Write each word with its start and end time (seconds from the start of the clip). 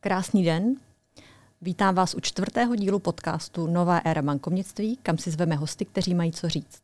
Krásný 0.00 0.44
den. 0.44 0.74
Vítám 1.62 1.94
vás 1.94 2.14
u 2.14 2.20
čtvrtého 2.20 2.76
dílu 2.76 2.98
podcastu 2.98 3.66
Nová 3.66 3.98
éra 3.98 4.22
bankovnictví, 4.22 4.96
kam 4.96 5.18
si 5.18 5.30
zveme 5.30 5.54
hosty, 5.54 5.84
kteří 5.84 6.14
mají 6.14 6.32
co 6.32 6.48
říct. 6.48 6.82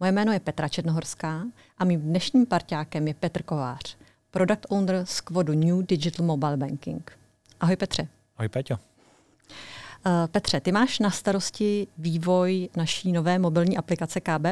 Moje 0.00 0.12
jméno 0.12 0.32
je 0.32 0.40
Petra 0.40 0.68
Černohorská 0.68 1.44
a 1.78 1.84
mým 1.84 2.00
dnešním 2.00 2.46
parťákem 2.46 3.08
je 3.08 3.14
Petr 3.14 3.42
Kovář, 3.42 3.96
product 4.30 4.66
owner 4.68 5.06
z 5.06 5.20
Kvodu 5.20 5.52
New 5.52 5.86
Digital 5.86 6.26
Mobile 6.26 6.56
Banking. 6.56 7.18
Ahoj 7.60 7.76
Petře. 7.76 8.08
Ahoj 8.36 8.48
Peťo. 8.48 8.74
Uh, 8.74 10.12
Petře, 10.26 10.60
ty 10.60 10.72
máš 10.72 10.98
na 10.98 11.10
starosti 11.10 11.86
vývoj 11.98 12.68
naší 12.76 13.12
nové 13.12 13.38
mobilní 13.38 13.78
aplikace 13.78 14.20
KB+. 14.20 14.46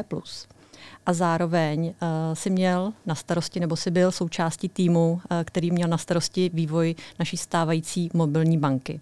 A 1.07 1.13
zároveň 1.13 1.87
uh, 1.87 1.95
si 2.35 2.51
měl 2.51 2.93
na 3.07 3.15
starosti, 3.15 3.61
nebo 3.61 3.77
si 3.77 3.91
byl 3.91 4.13
součástí 4.13 4.69
týmu, 4.69 5.13
uh, 5.13 5.21
který 5.45 5.71
měl 5.71 5.89
na 5.89 5.99
starosti 5.99 6.51
vývoj 6.55 6.95
naší 7.19 7.37
stávající 7.37 8.11
mobilní 8.15 8.59
banky. 8.59 9.01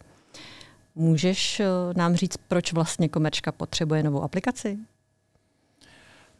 Můžeš 0.94 1.61
uh, 1.61 1.66
nám 1.96 2.14
říct, 2.14 2.36
proč 2.36 2.72
vlastně 2.72 3.08
Komerčka 3.08 3.52
potřebuje 3.52 4.02
novou 4.02 4.22
aplikaci? 4.22 4.79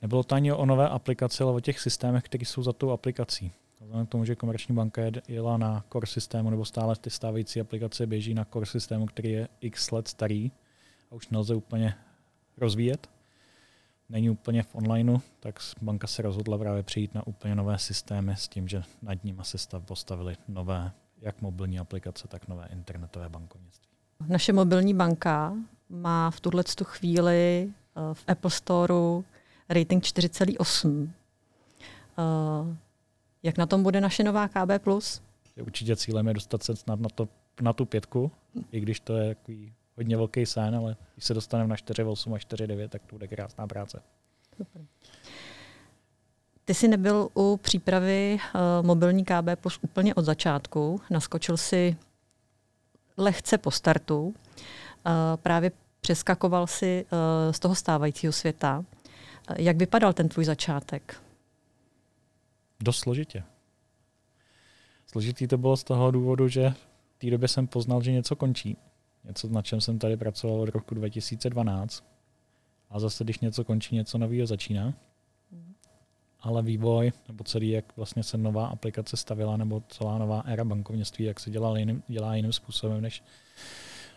Nebylo 0.03 0.23
to 0.23 0.35
ani 0.35 0.53
o 0.53 0.67
nové 0.67 0.89
aplikaci, 0.89 1.43
ale 1.43 1.53
o 1.53 1.61
těch 1.61 1.81
systémech, 1.81 2.25
které 2.25 2.45
jsou 2.45 2.63
za 2.63 2.73
tou 2.73 2.91
aplikací. 2.91 3.53
Vzhledem 3.81 4.07
k 4.07 4.09
tomu, 4.09 4.25
že 4.25 4.35
komerční 4.35 4.75
banka 4.75 5.03
jela 5.29 5.57
na 5.57 5.85
core 5.93 6.07
systému, 6.07 6.51
nebo 6.51 6.65
stále 6.65 6.97
ty 6.97 7.11
stávající 7.11 7.61
aplikace 7.61 8.07
běží 8.07 8.35
na 8.35 8.45
core 8.45 8.67
systému, 8.67 9.07
který 9.07 9.31
je 9.31 9.49
x 9.61 9.91
let 9.91 10.09
starý 10.09 10.51
a 11.11 11.15
už 11.15 11.29
nelze 11.29 11.55
úplně 11.55 11.95
rozvíjet, 12.57 13.09
není 14.11 14.31
úplně 14.31 14.63
v 14.63 14.75
onlineu, 14.75 15.19
tak 15.41 15.59
banka 15.83 16.07
se 16.07 16.23
rozhodla 16.23 16.59
právě 16.59 16.83
přijít 16.83 17.15
na 17.15 17.27
úplně 17.27 17.55
nové 17.55 17.79
systémy 17.79 18.33
s 18.37 18.49
tím, 18.49 18.69
že 18.69 18.83
nad 19.03 19.25
nimi 19.25 19.43
se 19.43 19.59
stav 19.59 19.85
postavili 19.85 20.37
nové 20.49 20.93
jak 21.21 21.43
mobilní 21.43 21.79
aplikace, 21.79 22.29
tak 22.29 22.49
nové 22.49 22.69
internetové 22.73 23.29
bankovnictví. 23.29 23.89
Naše 24.29 24.53
mobilní 24.53 24.95
banka 24.95 25.55
má 25.89 26.31
v 26.31 26.41
tuhle 26.41 26.65
chvíli 26.85 27.71
eh, 27.97 28.15
v 28.15 28.25
Apple 28.29 28.51
Storeu 28.51 29.25
rating 29.69 30.05
4,8. 30.05 31.09
Uh, 32.19 32.75
jak 33.43 33.59
na 33.59 33.67
tom 33.67 33.83
bude 33.83 34.01
naše 34.01 34.25
nová 34.25 34.49
KB+. 34.49 34.89
Určitě 35.63 35.97
cílem 35.97 36.29
je 36.29 36.35
dostat 36.35 36.63
se 36.63 36.77
snad 36.77 37.01
na, 37.01 37.09
to, 37.09 37.29
na 37.61 37.73
tu 37.73 37.85
pětku, 37.85 38.31
i 38.73 38.81
když 38.81 39.01
to 39.01 39.17
je 39.17 39.35
takový 39.35 39.73
hodně 40.01 40.17
velký 40.17 40.47
sen, 40.47 40.77
ale 40.77 40.97
když 41.15 41.25
se 41.25 41.35
dostaneme 41.35 41.69
na 41.69 41.77
4,8 41.77 42.35
a 42.35 42.39
4,9, 42.39 42.89
tak 42.89 43.03
to 43.07 43.15
bude 43.17 43.29
krásná 43.29 43.67
práce. 43.67 44.03
Super. 44.57 44.83
Ty 46.65 46.75
jsi 46.75 46.89
nebyl 46.89 47.29
u 47.35 47.57
přípravy 47.57 48.39
uh, 48.55 48.87
mobilní 48.87 49.25
KB 49.25 49.61
Plus 49.61 49.79
úplně 49.83 50.15
od 50.15 50.25
začátku. 50.25 51.01
Naskočil 51.11 51.57
si 51.57 51.97
lehce 53.17 53.59
po 53.59 53.71
startu. 53.71 54.23
Uh, 54.27 54.33
právě 55.43 55.73
přeskakoval 56.01 56.67
si 56.67 57.05
uh, 57.13 57.53
z 57.53 57.59
toho 57.59 57.75
stávajícího 57.75 58.33
světa. 58.33 58.79
Uh, 58.79 59.57
jak 59.59 59.77
vypadal 59.77 60.13
ten 60.13 60.29
tvůj 60.29 60.45
začátek? 60.45 61.21
dost 62.81 62.99
složitě. 62.99 63.43
Složitý 65.07 65.49
to 65.49 65.59
bylo 65.59 65.77
z 65.77 65.85
toho 65.85 66.11
důvodu, 66.11 66.49
že 66.49 66.71
v 67.17 67.19
té 67.19 67.31
době 67.31 67.49
jsem 67.49 67.67
poznal, 67.67 68.03
že 68.03 68.13
něco 68.13 68.37
končí. 68.37 68.77
Něco, 69.25 69.49
na 69.49 69.63
čem 69.63 69.81
jsem 69.81 69.99
tady 69.99 70.17
pracoval 70.17 70.61
od 70.61 70.69
roku 70.69 70.95
2012. 70.95 72.05
A 72.91 73.01
zase, 73.01 73.25
když 73.25 73.39
něco 73.39 73.65
končí, 73.65 73.95
něco 73.95 74.19
nového 74.19 74.47
začíná. 74.47 74.95
Ale 76.41 76.63
vývoj, 76.63 77.13
nebo 77.29 77.45
celý, 77.45 77.71
jak 77.71 77.97
vlastně 77.97 78.23
se 78.23 78.39
nová 78.39 78.67
aplikace 78.67 79.17
stavila, 79.17 79.57
nebo 79.57 79.83
celá 79.89 80.19
nová 80.19 80.41
éra 80.41 80.65
bankovnictví, 80.65 81.25
jak 81.25 81.41
se 81.41 81.51
dělá 81.51 81.79
jiným, 81.79 82.03
dělá 82.09 82.35
jiným 82.35 82.53
způsobem, 82.53 83.01
než 83.01 83.23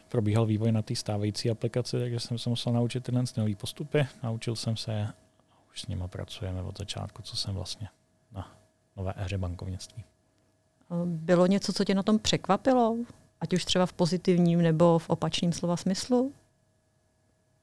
probíhal 0.09 0.45
vývoj 0.45 0.71
na 0.71 0.81
té 0.81 0.95
stávající 0.95 1.49
aplikaci, 1.49 1.99
takže 1.99 2.19
jsem 2.19 2.37
se 2.37 2.49
musel 2.49 2.73
naučit 2.73 3.03
tyhle 3.03 3.23
nové 3.37 3.55
postupy. 3.55 4.07
Naučil 4.23 4.55
jsem 4.55 4.77
se 4.77 5.01
a 5.01 5.13
už 5.71 5.81
s 5.81 5.87
nimi 5.87 6.03
pracujeme 6.07 6.61
od 6.61 6.77
začátku, 6.77 7.21
co 7.21 7.37
jsem 7.37 7.53
vlastně 7.53 7.89
na 8.31 8.57
nové 8.97 9.13
éře 9.17 9.37
bankovnictví. 9.37 10.03
Bylo 11.05 11.47
něco, 11.47 11.73
co 11.73 11.85
tě 11.85 11.95
na 11.95 12.03
tom 12.03 12.19
překvapilo? 12.19 12.97
Ať 13.43 13.53
už 13.53 13.65
třeba 13.65 13.85
v 13.85 13.93
pozitivním 13.93 14.61
nebo 14.61 14.99
v 14.99 15.09
opačném 15.09 15.51
slova 15.53 15.77
smyslu? 15.77 16.33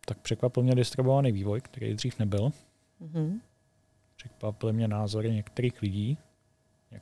Tak 0.07 0.19
překvapil 0.19 0.63
mě 0.63 0.75
distribuovaný 0.75 1.33
vývoj, 1.33 1.61
který 1.61 1.95
dřív 1.95 2.19
nebyl. 2.19 2.53
Mm-hmm. 3.03 3.41
Překvapily 4.17 4.73
mě 4.73 4.89
názory 4.89 5.33
některých 5.33 5.83
lidí, 5.83 6.19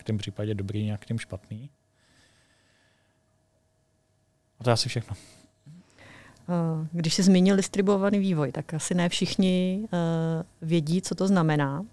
v 0.00 0.04
tom 0.04 0.18
případě 0.18 0.54
dobrý, 0.54 0.84
některým 0.84 1.18
špatný. 1.18 1.70
A 4.60 4.64
to 4.64 4.70
je 4.70 4.74
asi 4.74 4.88
všechno. 4.88 5.16
Když 6.92 7.14
jsi 7.14 7.22
zmínil 7.22 7.56
distribuovaný 7.56 8.18
vývoj, 8.18 8.52
tak 8.52 8.74
asi 8.74 8.94
ne 8.94 9.08
všichni 9.08 9.80
uh, 9.82 10.68
vědí, 10.68 11.02
co 11.02 11.14
to 11.14 11.28
znamená. 11.28 11.86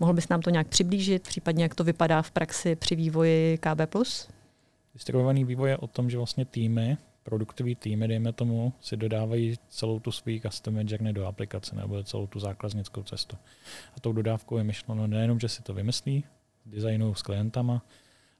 Mohl 0.00 0.12
bys 0.12 0.28
nám 0.28 0.40
to 0.40 0.50
nějak 0.50 0.68
přiblížit, 0.68 1.22
případně 1.22 1.62
jak 1.62 1.74
to 1.74 1.84
vypadá 1.84 2.22
v 2.22 2.30
praxi 2.30 2.76
při 2.76 2.96
vývoji 2.96 3.58
KB+. 3.58 3.96
Distribuovaný 5.00 5.44
vývoj 5.44 5.70
je 5.70 5.76
o 5.76 5.86
tom, 5.86 6.10
že 6.10 6.16
vlastně 6.16 6.44
týmy, 6.44 6.96
produktový 7.22 7.74
týmy, 7.74 8.08
dejme 8.08 8.32
tomu, 8.32 8.72
si 8.80 8.96
dodávají 8.96 9.56
celou 9.68 10.00
tu 10.00 10.12
svůj 10.12 10.40
custom 10.40 10.78
journey 10.78 11.12
do 11.12 11.26
aplikace 11.26 11.76
nebo 11.76 12.04
celou 12.04 12.26
tu 12.26 12.40
zákaznickou 12.40 13.02
cestu. 13.02 13.36
A 13.96 14.00
tou 14.00 14.12
dodávkou 14.12 14.58
je 14.58 14.64
myšleno 14.64 15.06
nejenom, 15.06 15.40
že 15.40 15.48
si 15.48 15.62
to 15.62 15.74
vymyslí, 15.74 16.24
designují 16.66 17.14
s 17.14 17.22
klientama, 17.22 17.82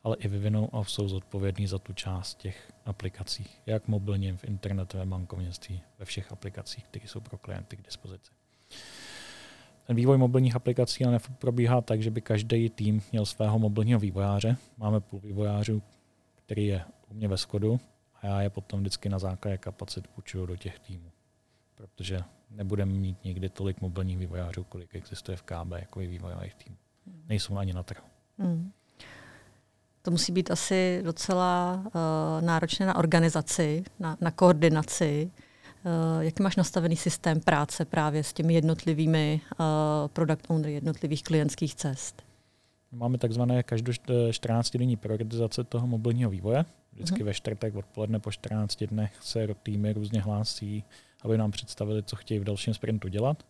ale 0.04 0.16
i 0.16 0.28
vyvinou 0.28 0.68
a 0.72 0.84
jsou 0.84 1.08
zodpovědní 1.08 1.66
za 1.66 1.78
tu 1.78 1.92
část 1.92 2.34
těch 2.34 2.72
aplikací, 2.84 3.46
jak 3.66 3.88
mobilně, 3.88 4.36
v 4.36 4.44
internetovém 4.44 5.10
bankovnictví, 5.10 5.80
ve 5.98 6.04
všech 6.04 6.32
aplikacích, 6.32 6.84
které 6.84 7.08
jsou 7.08 7.20
pro 7.20 7.38
klienty 7.38 7.76
k 7.76 7.84
dispozici. 7.84 8.32
Ten 9.86 9.96
vývoj 9.96 10.18
mobilních 10.18 10.56
aplikací 10.56 11.04
ale 11.04 11.20
probíhá 11.38 11.80
tak, 11.80 12.02
že 12.02 12.10
by 12.10 12.20
každý 12.20 12.70
tým 12.70 13.02
měl 13.12 13.26
svého 13.26 13.58
mobilního 13.58 14.00
vývojáře. 14.00 14.56
Máme 14.78 15.00
půl 15.00 15.20
vývojářů, 15.20 15.82
který 16.50 16.66
je 16.66 16.84
u 17.10 17.14
mě 17.14 17.28
ve 17.28 17.36
Skodu 17.36 17.80
a 18.14 18.26
já 18.26 18.42
je 18.42 18.50
potom 18.50 18.80
vždycky 18.80 19.08
na 19.08 19.18
základě 19.18 19.58
kapacit 19.58 20.08
půjčuju 20.08 20.46
do 20.46 20.56
těch 20.56 20.78
týmů. 20.78 21.10
Protože 21.74 22.20
nebudeme 22.50 22.92
mít 22.92 23.24
nikdy 23.24 23.48
tolik 23.48 23.80
mobilních 23.80 24.18
vývojářů, 24.18 24.64
kolik 24.64 24.94
existuje 24.94 25.36
v 25.36 25.42
KB 25.42 25.72
jako 25.72 26.00
vývojových 26.00 26.54
týmů. 26.54 26.76
Hmm. 27.06 27.24
Nejsou 27.28 27.56
ani 27.56 27.72
na 27.72 27.82
trhu. 27.82 28.04
Hmm. 28.38 28.72
To 30.02 30.10
musí 30.10 30.32
být 30.32 30.50
asi 30.50 31.00
docela 31.04 31.82
uh, 31.84 32.46
náročné 32.46 32.86
na 32.86 32.96
organizaci, 32.96 33.84
na, 33.98 34.16
na 34.20 34.30
koordinaci. 34.30 35.30
Uh, 35.84 36.22
jaký 36.22 36.42
máš 36.42 36.56
nastavený 36.56 36.96
systém 36.96 37.40
práce 37.40 37.84
právě 37.84 38.24
s 38.24 38.32
těmi 38.32 38.54
jednotlivými 38.54 39.40
uh, 39.50 39.66
product 40.08 40.44
ownery 40.48 40.72
jednotlivých 40.72 41.22
klientských 41.22 41.74
cest? 41.74 42.29
Máme 42.92 43.18
takzvané 43.18 43.62
každou 43.62 43.92
14 44.30 44.76
denní 44.76 44.96
prioritizace 44.96 45.64
toho 45.64 45.86
mobilního 45.86 46.30
vývoje. 46.30 46.64
Vždycky 46.92 47.22
uh-huh. 47.22 47.24
ve 47.24 47.34
čtvrtek 47.34 47.74
odpoledne 47.74 48.18
po 48.18 48.32
14 48.32 48.84
dnech 48.84 49.12
se 49.20 49.48
týmy 49.62 49.92
různě 49.92 50.20
hlásí, 50.20 50.84
aby 51.22 51.38
nám 51.38 51.50
představili, 51.50 52.02
co 52.02 52.16
chtějí 52.16 52.40
v 52.40 52.44
dalším 52.44 52.74
sprintu 52.74 53.08
dělat. 53.08 53.42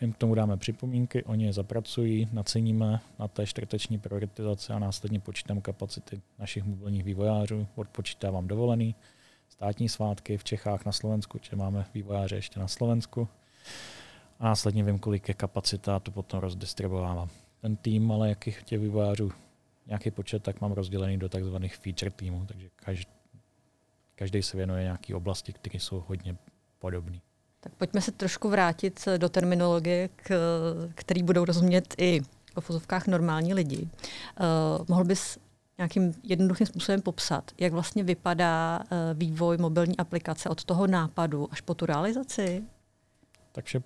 My 0.00 0.12
k 0.12 0.16
tomu 0.16 0.34
dáme 0.34 0.56
připomínky, 0.56 1.24
oni 1.24 1.44
je 1.44 1.52
zapracují, 1.52 2.28
naceníme 2.32 3.00
na 3.18 3.28
té 3.28 3.46
čtvrteční 3.46 3.98
prioritizaci 3.98 4.72
a 4.72 4.78
následně 4.78 5.20
počítám 5.20 5.60
kapacity 5.60 6.20
našich 6.38 6.64
mobilních 6.64 7.04
vývojářů, 7.04 7.66
odpočítávám 7.74 8.48
dovolený, 8.48 8.94
státní 9.48 9.88
svátky 9.88 10.36
v 10.36 10.44
Čechách, 10.44 10.84
na 10.84 10.92
Slovensku, 10.92 11.38
či 11.38 11.56
máme 11.56 11.86
vývojáře 11.94 12.36
ještě 12.36 12.60
na 12.60 12.68
Slovensku. 12.68 13.28
A 14.38 14.44
následně 14.44 14.84
vím, 14.84 14.98
kolik 14.98 15.28
je 15.28 15.34
kapacita 15.34 15.96
a 15.96 16.00
to 16.00 16.10
potom 16.10 16.40
rozdistribuovám. 16.40 17.28
Ten 17.64 17.76
tým, 17.76 18.12
ale 18.12 18.28
jakých 18.28 18.62
těch 18.62 18.80
vývojářů 18.80 19.32
nějaký 19.86 20.10
počet, 20.10 20.42
tak 20.42 20.60
mám 20.60 20.72
rozdělený 20.72 21.18
do 21.18 21.28
takzvaných 21.28 21.76
feature 21.76 22.10
týmů, 22.10 22.44
takže 22.46 22.68
každý, 22.76 23.12
každý 24.14 24.42
se 24.42 24.56
věnuje 24.56 24.82
nějaké 24.82 25.14
oblasti, 25.14 25.52
které 25.52 25.80
jsou 25.80 26.04
hodně 26.08 26.36
podobné. 26.78 27.18
Tak 27.60 27.72
pojďme 27.72 28.00
se 28.00 28.12
trošku 28.12 28.48
vrátit 28.48 29.08
do 29.16 29.28
terminologie, 29.28 30.08
k, 30.16 30.34
který 30.94 31.22
budou 31.22 31.44
rozumět 31.44 31.94
i 31.98 32.20
v 32.20 32.60
fuzovkách 32.60 33.06
normální 33.06 33.54
lidi. 33.54 33.82
Uh, 33.82 33.88
mohl 34.88 35.04
bys 35.04 35.38
nějakým 35.78 36.14
jednoduchým 36.22 36.66
způsobem 36.66 37.02
popsat, 37.02 37.50
jak 37.60 37.72
vlastně 37.72 38.04
vypadá 38.04 38.78
uh, 38.78 38.86
vývoj 39.14 39.58
mobilní 39.58 39.96
aplikace 39.96 40.48
od 40.48 40.64
toho 40.64 40.86
nápadu 40.86 41.48
až 41.52 41.60
po 41.60 41.74
tu 41.74 41.86
realizaci? 41.86 42.64
Tak 43.52 43.64
vše, 43.64 43.80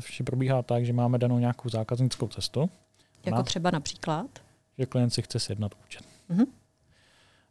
vše 0.00 0.24
probíhá 0.24 0.62
tak, 0.62 0.84
že 0.84 0.92
máme 0.92 1.18
danou 1.18 1.38
nějakou 1.38 1.68
zákaznickou 1.68 2.28
cestu. 2.28 2.70
Jako 3.26 3.42
třeba 3.42 3.70
například? 3.70 4.26
Že 4.78 4.86
klient 4.86 5.10
si 5.10 5.22
chce 5.22 5.40
sjednat 5.40 5.72
účet. 5.84 6.04
Uh-huh. 6.30 6.46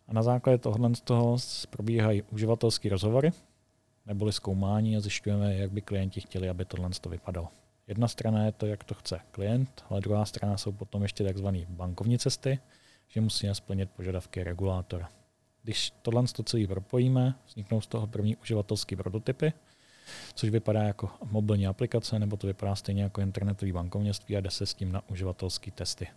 A 0.08 0.14
na 0.14 0.24
základě 0.24 0.58
tohohle 0.58 0.96
z 0.96 1.02
toho 1.02 1.38
probíhají 1.70 2.22
uživatelské 2.22 2.90
rozhovory, 2.90 3.32
neboli 4.06 4.34
zkoumání 4.34 4.98
a 4.98 5.00
zjišťujeme, 5.00 5.56
jak 5.56 5.72
by 5.72 5.82
klienti 5.82 6.22
chtěli, 6.22 6.50
aby 6.50 6.66
tohle 6.66 6.90
to 7.02 7.10
vypadalo. 7.10 7.48
Jedna 7.88 8.08
strana 8.08 8.46
je 8.46 8.52
to, 8.52 8.66
jak 8.66 8.84
to 8.84 8.94
chce 8.94 9.20
klient, 9.32 9.84
ale 9.90 10.02
druhá 10.02 10.26
strana 10.26 10.58
jsou 10.58 10.72
potom 10.72 11.04
ještě 11.04 11.34
tzv. 11.34 11.48
bankovní 11.70 12.20
cesty, 12.20 12.60
že 13.08 13.22
musíme 13.22 13.56
splnit 13.56 13.90
požadavky 13.92 14.44
regulátora. 14.44 15.10
Když 15.64 15.92
tohle 16.02 16.24
to 16.36 16.44
celý 16.44 16.68
propojíme, 16.68 17.36
vzniknou 17.48 17.82
z 17.82 17.88
toho 17.88 18.08
první 18.08 18.36
uživatelské 18.36 18.96
prototypy, 18.96 19.54
což 20.34 20.50
vypadá 20.50 20.84
jako 20.84 21.10
mobilní 21.32 21.68
aplikace, 21.68 22.20
nebo 22.20 22.38
to 22.38 22.48
vypadá 22.48 22.76
stejně 22.76 23.04
jako 23.04 23.22
internetový 23.22 23.72
bankovnictví 23.72 24.38
a 24.38 24.42
jde 24.42 24.52
se 24.52 24.66
s 24.66 24.74
tím 24.74 24.92
na 24.92 25.10
uživatelské 25.10 25.72
testy. 25.72 26.08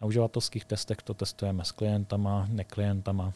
Na 0.00 0.06
uživatelských 0.06 0.64
testech 0.64 0.96
to 0.96 1.14
testujeme 1.14 1.64
s 1.64 1.72
klientama, 1.72 2.46
neklientama. 2.50 3.32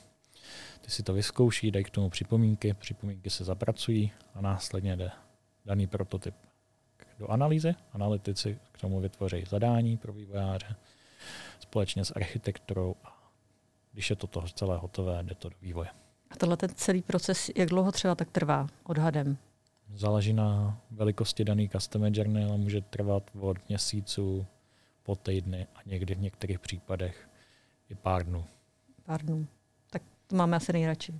Ty 0.80 0.90
si 0.90 1.02
to 1.02 1.12
vyzkouší, 1.12 1.70
dají 1.70 1.84
k 1.84 1.90
tomu 1.90 2.10
připomínky, 2.10 2.74
připomínky 2.74 3.30
se 3.30 3.44
zapracují 3.44 4.12
a 4.34 4.40
následně 4.40 4.96
jde 4.96 5.10
daný 5.66 5.86
prototyp 5.86 6.34
do 7.18 7.28
analýzy. 7.28 7.74
Analytici 7.92 8.58
k 8.72 8.80
tomu 8.80 9.00
vytvoří 9.00 9.44
zadání 9.48 9.96
pro 9.96 10.12
vývojáře 10.12 10.76
společně 11.60 12.04
s 12.04 12.10
architekturou 12.10 12.94
a 13.04 13.20
když 13.92 14.10
je 14.10 14.16
to 14.16 14.26
toho 14.26 14.48
celé 14.48 14.78
hotové, 14.78 15.22
jde 15.22 15.34
to 15.34 15.48
do 15.48 15.56
vývoje. 15.62 15.88
A 16.30 16.36
tohle 16.36 16.56
ten 16.56 16.70
celý 16.74 17.02
proces, 17.02 17.50
jak 17.56 17.68
dlouho 17.68 17.92
třeba 17.92 18.14
tak 18.14 18.30
trvá 18.30 18.66
odhadem? 18.84 19.36
Záleží 19.94 20.32
na 20.32 20.80
velikosti 20.90 21.44
daný 21.44 21.68
customer 21.68 22.12
journey, 22.14 22.44
ale 22.44 22.58
může 22.58 22.80
trvat 22.80 23.30
od 23.40 23.68
měsíců 23.68 24.46
po 25.02 25.16
týdny 25.16 25.66
a 25.74 25.78
někdy 25.86 26.14
v 26.14 26.20
některých 26.20 26.58
případech 26.58 27.28
i 27.90 27.94
pár 27.94 28.26
dnů. 28.26 28.44
Pár 29.04 29.22
dnů. 29.22 29.46
Tak 29.90 30.02
to 30.26 30.36
máme 30.36 30.56
asi 30.56 30.72
nejradši. 30.72 31.12
Uh, 31.12 31.18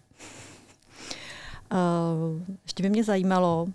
ještě 2.62 2.82
by 2.82 2.90
mě 2.90 3.04
zajímalo, 3.04 3.66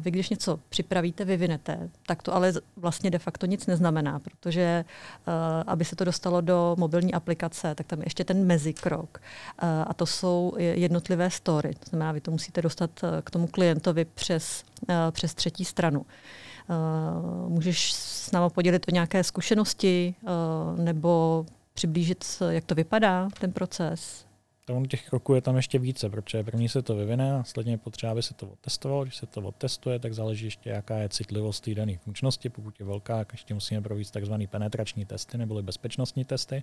vy, 0.00 0.10
když 0.10 0.28
něco 0.28 0.60
připravíte, 0.68 1.24
vyvinete, 1.24 1.88
tak 2.06 2.22
to 2.22 2.34
ale 2.34 2.52
vlastně 2.76 3.10
de 3.10 3.18
facto 3.18 3.46
nic 3.46 3.66
neznamená, 3.66 4.18
protože 4.18 4.60
eh, 4.60 5.32
aby 5.66 5.84
se 5.84 5.96
to 5.96 6.04
dostalo 6.04 6.40
do 6.40 6.76
mobilní 6.78 7.14
aplikace, 7.14 7.74
tak 7.74 7.86
tam 7.86 7.98
je 7.98 8.06
ještě 8.06 8.24
ten 8.24 8.46
mezikrok. 8.46 9.20
Eh, 9.62 9.84
a 9.86 9.94
to 9.94 10.06
jsou 10.06 10.52
jednotlivé 10.58 11.30
story. 11.30 11.74
To 11.74 11.90
znamená, 11.90 12.12
vy 12.12 12.20
to 12.20 12.30
musíte 12.30 12.62
dostat 12.62 12.90
eh, 13.04 13.22
k 13.22 13.30
tomu 13.30 13.46
klientovi 13.46 14.04
přes, 14.04 14.64
přes 15.10 15.34
třetí 15.34 15.64
stranu. 15.64 16.06
Můžeš 17.48 17.92
s 17.92 18.32
námi 18.32 18.50
podělit 18.50 18.86
o 18.88 18.90
nějaké 18.90 19.24
zkušenosti 19.24 20.14
nebo 20.76 21.46
přiblížit, 21.74 22.24
jak 22.50 22.64
to 22.64 22.74
vypadá, 22.74 23.28
ten 23.40 23.52
proces? 23.52 24.26
Tam 24.74 24.84
těch 24.84 25.08
kroků 25.08 25.34
je 25.34 25.40
tam 25.40 25.56
ještě 25.56 25.78
více, 25.78 26.10
protože 26.10 26.44
první 26.44 26.68
se 26.68 26.82
to 26.82 26.94
vyvine, 26.96 27.32
následně 27.32 27.72
je 27.72 27.78
potřeba, 27.78 28.12
aby 28.12 28.22
se 28.22 28.34
to 28.34 28.46
otestovalo. 28.46 29.04
Když 29.04 29.16
se 29.16 29.26
to 29.26 29.40
otestuje, 29.40 29.98
tak 29.98 30.14
záleží 30.14 30.44
ještě, 30.44 30.70
jaká 30.70 30.96
je 30.96 31.08
citlivost 31.08 31.64
té 31.64 31.74
dané 31.74 31.98
funkčnosti. 31.98 32.48
Pokud 32.48 32.80
je 32.80 32.86
velká, 32.86 33.18
tak 33.18 33.32
ještě 33.32 33.54
musíme 33.54 33.80
provést 33.80 34.10
tzv. 34.10 34.32
penetrační 34.50 35.04
testy 35.04 35.38
nebo 35.38 35.62
bezpečnostní 35.62 36.24
testy. 36.24 36.62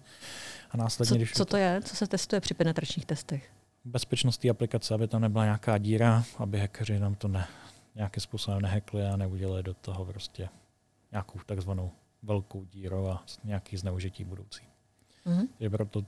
A 0.72 0.78
následně, 0.78 1.10
co, 1.10 1.16
když 1.16 1.34
co 1.34 1.46
to 1.46 1.58
je? 1.58 1.82
Co 1.86 1.96
se 1.96 2.08
testuje 2.08 2.42
při 2.42 2.54
penetračních 2.54 3.06
testech? 3.06 3.52
Bezpečnost 3.86 4.38
té 4.38 4.50
aplikace, 4.50 4.94
aby 4.94 5.08
tam 5.08 5.22
nebyla 5.22 5.44
nějaká 5.44 5.78
díra, 5.78 6.24
aby 6.38 6.60
hackeři 6.60 7.00
nám 7.00 7.16
to 7.16 7.28
ne, 7.28 7.48
nějakým 7.96 8.22
způsobem 8.22 8.62
nehekli 8.62 9.06
a 9.06 9.18
neudělali 9.18 9.64
do 9.64 9.74
toho 9.74 10.06
prostě 10.06 10.50
nějakou 11.12 11.40
takzvanou 11.46 11.92
velkou 12.24 12.64
díru 12.64 13.10
a 13.10 13.24
nějaký 13.44 13.78
zneužití 13.78 14.24
budoucí. 14.24 14.64
Mm-hmm. 15.26 15.48
Takže 15.58 15.70
proto 15.70 16.06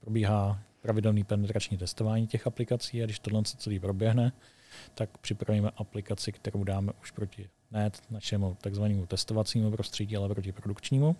probíhá 0.00 0.60
pravidelný 0.80 1.24
penetrační 1.24 1.78
testování 1.78 2.26
těch 2.26 2.46
aplikací 2.46 3.02
a 3.02 3.04
když 3.04 3.18
tohle 3.18 3.42
celý 3.44 3.78
proběhne, 3.80 4.32
tak 4.94 5.18
připravíme 5.18 5.70
aplikaci, 5.76 6.32
kterou 6.32 6.64
dáme 6.64 6.92
už 7.02 7.10
proti 7.10 7.48
ne 7.70 7.90
našemu 8.10 8.56
takzvanému 8.60 9.06
testovacímu 9.06 9.70
prostředí, 9.70 10.16
ale 10.16 10.28
proti 10.28 10.52
produkčnímu. 10.52 11.16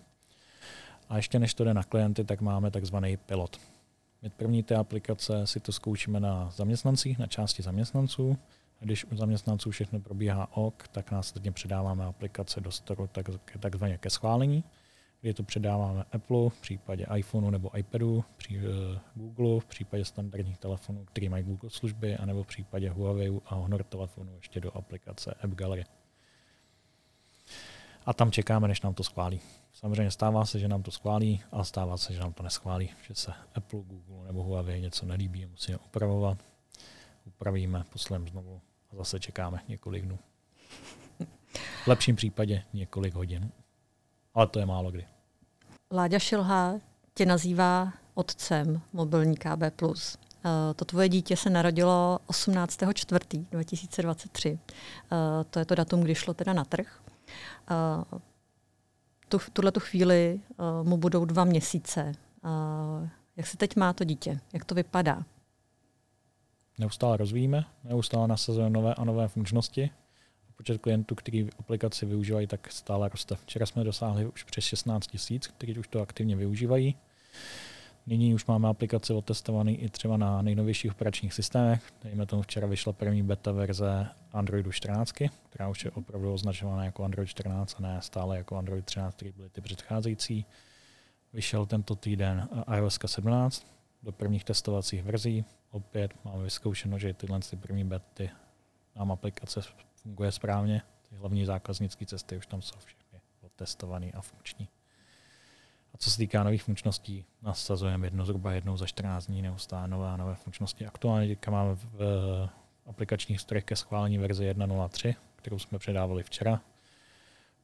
A 1.09 1.17
ještě 1.17 1.39
než 1.39 1.53
to 1.53 1.63
jde 1.63 1.73
na 1.73 1.83
klienty, 1.83 2.23
tak 2.23 2.41
máme 2.41 2.71
takzvaný 2.71 3.17
pilot. 3.17 3.57
My 4.21 4.29
první 4.29 4.63
té 4.63 4.75
aplikace 4.75 5.47
si 5.47 5.59
to 5.59 5.71
zkoušíme 5.71 6.19
na 6.19 6.49
zaměstnancích, 6.49 7.19
na 7.19 7.27
části 7.27 7.63
zaměstnanců. 7.63 8.37
A 8.81 8.85
když 8.85 9.05
u 9.05 9.15
zaměstnanců 9.15 9.71
všechno 9.71 9.99
probíhá 9.99 10.57
OK, 10.57 10.87
tak 10.87 11.11
následně 11.11 11.51
předáváme 11.51 12.05
aplikace 12.05 12.61
do 12.61 12.71
storu 12.71 13.09
tak, 13.11 13.29
takzvaně 13.59 13.97
ke 13.97 14.09
schválení 14.09 14.63
kdy 15.21 15.33
to 15.33 15.43
předáváme 15.43 16.03
Apple, 16.11 16.49
v 16.49 16.61
případě 16.61 17.07
iPhoneu 17.15 17.49
nebo 17.49 17.77
iPadu, 17.77 18.25
při 18.37 18.57
uh, 18.57 18.63
Google, 19.15 19.59
v 19.59 19.65
případě 19.65 20.05
standardních 20.05 20.57
telefonů, 20.57 21.05
který 21.05 21.29
mají 21.29 21.43
Google 21.43 21.69
služby, 21.69 22.17
anebo 22.17 22.43
v 22.43 22.47
případě 22.47 22.89
Huawei 22.89 23.39
a 23.45 23.55
Honor 23.55 23.83
telefonu 23.83 24.35
ještě 24.35 24.59
do 24.59 24.77
aplikace 24.77 25.33
App 25.33 25.53
Gallery. 25.53 25.85
A 28.05 28.13
tam 28.13 28.31
čekáme, 28.31 28.67
než 28.67 28.81
nám 28.81 28.93
to 28.93 29.03
schválí. 29.03 29.41
Samozřejmě 29.73 30.11
stává 30.11 30.45
se, 30.45 30.59
že 30.59 30.67
nám 30.67 30.83
to 30.83 30.91
schválí, 30.91 31.41
ale 31.51 31.65
stává 31.65 31.97
se, 31.97 32.13
že 32.13 32.19
nám 32.19 32.33
to 32.33 32.43
neschválí, 32.43 32.89
že 33.07 33.15
se 33.15 33.33
Apple, 33.55 33.79
Google 33.83 34.27
nebo 34.27 34.43
Huawei 34.43 34.81
něco 34.81 35.05
nelíbí, 35.05 35.45
musíme 35.45 35.77
opravovat. 35.77 36.37
Upravíme, 37.25 37.83
poslem 37.89 38.27
znovu 38.27 38.61
a 38.91 38.95
zase 38.95 39.19
čekáme 39.19 39.59
několik 39.67 40.05
dnů. 40.05 40.19
V 41.83 41.87
lepším 41.87 42.15
případě 42.15 42.63
několik 42.73 43.13
hodin 43.13 43.51
ale 44.33 44.47
to 44.47 44.59
je 44.59 44.65
málo 44.65 44.91
kdy. 44.91 45.07
Láďa 45.91 46.19
Šilha 46.19 46.73
tě 47.13 47.25
nazývá 47.25 47.93
otcem 48.13 48.81
mobilní 48.93 49.37
KB+. 49.37 49.81
Uh, 49.81 49.95
to 50.75 50.85
tvoje 50.85 51.09
dítě 51.09 51.37
se 51.37 51.49
narodilo 51.49 52.19
18.4.2023. 52.27 54.51
Uh, 54.51 54.57
to 55.49 55.59
je 55.59 55.65
to 55.65 55.75
datum, 55.75 56.01
kdy 56.01 56.15
šlo 56.15 56.33
teda 56.33 56.53
na 56.53 56.65
trh. 56.65 57.01
Tu, 59.29 59.39
tuhle 59.53 59.71
tu 59.71 59.79
chvíli 59.79 60.41
mu 60.83 60.97
budou 60.97 61.25
dva 61.25 61.43
měsíce. 61.43 62.11
Jak 63.37 63.47
se 63.47 63.57
teď 63.57 63.75
má 63.75 63.93
to 63.93 64.03
dítě? 64.03 64.39
Jak 64.53 64.65
to 64.65 64.75
vypadá? 64.75 65.23
Neustále 66.79 67.17
rozvíjíme, 67.17 67.65
neustále 67.83 68.27
nasazujeme 68.27 68.69
nové 68.69 68.95
a 68.95 69.03
nové 69.03 69.27
funkčnosti 69.27 69.89
počet 70.59 70.81
klientů, 70.81 71.15
kteří 71.15 71.49
aplikaci 71.59 72.05
využívají, 72.05 72.47
tak 72.47 72.71
stále 72.71 73.09
roste. 73.09 73.35
Včera 73.35 73.65
jsme 73.65 73.83
dosáhli 73.83 74.25
už 74.25 74.43
přes 74.43 74.63
16 74.63 75.07
tisíc, 75.07 75.47
kteří 75.47 75.79
už 75.79 75.87
to 75.87 76.01
aktivně 76.01 76.35
využívají. 76.35 76.95
Nyní 78.07 78.33
už 78.33 78.45
máme 78.45 78.69
aplikaci 78.69 79.13
otestovaný 79.13 79.81
i 79.81 79.89
třeba 79.89 80.17
na 80.17 80.41
nejnovějších 80.41 80.91
operačních 80.91 81.33
systémech. 81.33 81.83
Dejme 82.03 82.25
tomu 82.25 82.41
včera 82.41 82.67
vyšla 82.67 82.93
první 82.93 83.23
beta 83.23 83.51
verze 83.51 84.07
Androidu 84.33 84.71
14, 84.71 85.11
která 85.49 85.69
už 85.69 85.85
je 85.85 85.91
opravdu 85.91 86.33
označována 86.33 86.85
jako 86.85 87.03
Android 87.03 87.29
14 87.29 87.75
a 87.77 87.81
ne 87.81 87.97
stále 88.01 88.37
jako 88.37 88.55
Android 88.55 88.85
13, 88.85 89.15
který 89.15 89.31
byly 89.31 89.49
ty 89.49 89.61
předcházející. 89.61 90.45
Vyšel 91.33 91.65
tento 91.65 91.95
týden 91.95 92.49
iOS 92.77 92.99
17 93.05 93.65
do 94.03 94.11
prvních 94.11 94.43
testovacích 94.43 95.03
verzí. 95.03 95.45
Opět 95.71 96.11
máme 96.25 96.43
vyzkoušeno, 96.43 96.99
že 96.99 97.13
tyhle 97.13 97.39
ty 97.39 97.55
první 97.55 97.83
bety 97.83 98.29
nám 98.95 99.11
aplikace 99.11 99.61
funguje 99.95 100.31
správně. 100.31 100.81
Ty 101.09 101.15
hlavní 101.15 101.45
zákaznické 101.45 102.05
cesty 102.05 102.37
už 102.37 102.47
tam 102.47 102.61
jsou 102.61 102.79
všechny 102.79 103.21
otestované 103.41 104.11
a 104.11 104.21
funkční. 104.21 104.69
A 105.93 105.97
co 105.97 106.11
se 106.11 106.17
týká 106.17 106.43
nových 106.43 106.63
funkčností, 106.63 107.25
nasazujeme 107.41 108.07
jedno 108.07 108.25
zhruba 108.25 108.51
jednou 108.51 108.77
za 108.77 108.85
14 108.85 109.25
dní 109.25 109.41
neustále 109.41 109.87
nové 109.87 110.17
nové 110.17 110.35
funkčnosti. 110.35 110.85
Aktuálně 110.85 111.27
teďka 111.27 111.51
máme 111.51 111.75
v 111.75 111.99
aplikačních 112.85 113.41
strojích 113.41 113.65
ke 113.65 113.75
schválení 113.75 114.17
verze 114.17 114.53
1.03, 114.53 115.15
kterou 115.35 115.59
jsme 115.59 115.79
předávali 115.79 116.23
včera. 116.23 116.61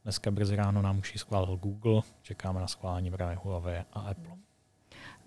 Dneska 0.04 0.32
brzy 0.32 0.56
ráno 0.56 0.82
nám 0.82 1.00
už 1.00 1.14
ji 1.14 1.20
schválil 1.20 1.58
Google, 1.58 2.02
čekáme 2.22 2.60
na 2.60 2.68
schválení 2.68 3.12
právě 3.12 3.36
Huawei 3.36 3.84
a 3.94 4.00
Apple. 4.00 4.34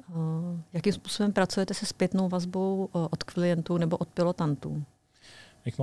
Uh, 0.09 0.61
jakým 0.73 0.93
způsobem 0.93 1.33
pracujete 1.33 1.75
se 1.75 1.87
zpětnou 1.87 2.29
vazbou 2.29 2.85
uh, 2.85 3.07
od 3.11 3.23
klientů 3.23 3.79
nebo 3.79 3.97
od 3.97 4.09
pilotantů? 4.09 4.85